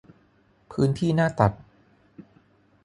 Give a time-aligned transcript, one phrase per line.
[0.71, 1.51] พื้นที่หน้าตัด